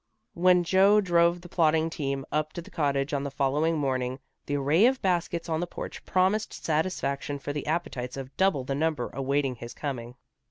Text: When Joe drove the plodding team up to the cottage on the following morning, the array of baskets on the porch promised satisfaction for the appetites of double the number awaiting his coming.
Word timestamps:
When 0.33 0.63
Joe 0.63 0.99
drove 0.99 1.41
the 1.41 1.47
plodding 1.47 1.91
team 1.91 2.25
up 2.31 2.53
to 2.53 2.61
the 2.63 2.71
cottage 2.71 3.13
on 3.13 3.21
the 3.23 3.29
following 3.29 3.77
morning, 3.77 4.17
the 4.47 4.55
array 4.57 4.87
of 4.87 4.99
baskets 4.99 5.47
on 5.47 5.59
the 5.59 5.67
porch 5.67 6.03
promised 6.05 6.65
satisfaction 6.65 7.37
for 7.37 7.53
the 7.53 7.67
appetites 7.67 8.17
of 8.17 8.35
double 8.35 8.63
the 8.63 8.73
number 8.73 9.11
awaiting 9.13 9.57
his 9.57 9.75
coming. 9.75 10.15